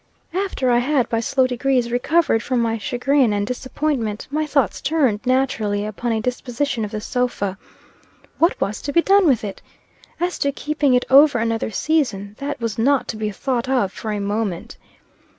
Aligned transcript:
After 0.33 0.71
I 0.71 0.79
had, 0.79 1.07
by 1.09 1.19
slow 1.19 1.45
degrees, 1.45 1.91
recovered 1.91 2.41
from 2.41 2.59
my 2.59 2.79
chagrin 2.79 3.31
and 3.33 3.45
disappointment, 3.45 4.25
my 4.31 4.47
thoughts 4.47 4.81
turned, 4.81 5.19
naturally, 5.27 5.85
upon 5.85 6.11
a 6.11 6.19
disposition 6.19 6.83
of 6.83 6.89
the 6.89 6.99
sofa. 6.99 7.55
What 8.39 8.59
was 8.59 8.81
to 8.81 8.91
be 8.91 9.03
done 9.03 9.27
with 9.27 9.43
it? 9.43 9.61
As 10.19 10.39
to 10.39 10.51
keeping 10.51 10.95
it 10.95 11.05
over 11.11 11.37
another 11.37 11.69
season, 11.69 12.35
that 12.39 12.59
was 12.59 12.79
not 12.79 13.07
to 13.09 13.15
be 13.15 13.29
thought 13.29 13.69
of 13.69 13.93
for 13.93 14.11
a 14.11 14.19
moment. 14.19 14.75